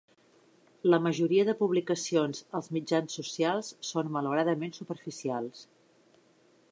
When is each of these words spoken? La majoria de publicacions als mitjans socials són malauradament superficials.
La 0.93 0.99
majoria 1.07 1.43
de 1.49 1.53
publicacions 1.59 2.41
als 2.61 2.71
mitjans 2.77 3.19
socials 3.21 3.69
són 3.91 4.09
malauradament 4.17 4.77
superficials. 4.81 5.65